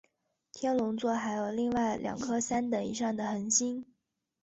[0.51, 3.85] 天龙座还有另外两颗三等以上的恒星。